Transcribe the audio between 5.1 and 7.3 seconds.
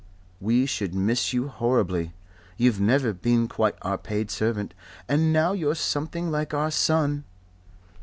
now you're something like our son."